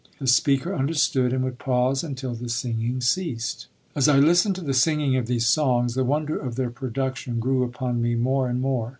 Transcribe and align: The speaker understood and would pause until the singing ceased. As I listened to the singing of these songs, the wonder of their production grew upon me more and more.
The 0.17 0.25
speaker 0.25 0.73
understood 0.73 1.31
and 1.31 1.43
would 1.43 1.59
pause 1.59 2.03
until 2.03 2.33
the 2.33 2.49
singing 2.49 3.01
ceased. 3.01 3.67
As 3.95 4.07
I 4.07 4.17
listened 4.17 4.55
to 4.55 4.61
the 4.61 4.73
singing 4.73 5.15
of 5.15 5.27
these 5.27 5.45
songs, 5.45 5.93
the 5.93 6.03
wonder 6.03 6.39
of 6.39 6.55
their 6.55 6.71
production 6.71 7.39
grew 7.39 7.61
upon 7.63 8.01
me 8.01 8.15
more 8.15 8.49
and 8.49 8.59
more. 8.59 8.89